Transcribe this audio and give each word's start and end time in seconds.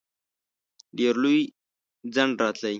ډېر 0.97 1.13
لوی 1.23 1.39
ځنډ 2.13 2.31
راتلی. 2.43 2.69